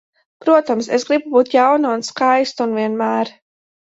Protams, 0.43 0.87
es 0.97 1.03
gribu 1.09 1.33
būt 1.33 1.53
jauna 1.55 1.91
un 1.97 2.03
skaista, 2.07 2.65
un 2.67 2.73
vienmēr. 2.79 3.31